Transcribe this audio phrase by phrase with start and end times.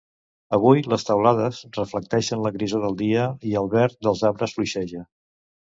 [0.57, 5.09] Avui les teulades reflecteixen la grisor del dia I el verd dels arbres fluixeja